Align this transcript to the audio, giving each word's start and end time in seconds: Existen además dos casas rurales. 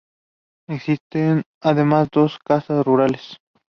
Existen 0.67 1.43
además 1.61 2.09
dos 2.11 2.39
casas 2.39 2.83
rurales. 2.83 3.37